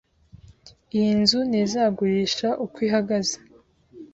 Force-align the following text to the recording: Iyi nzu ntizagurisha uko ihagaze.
Iyi 0.97 1.11
nzu 1.21 1.39
ntizagurisha 1.49 2.49
uko 2.65 2.77
ihagaze. 2.87 3.37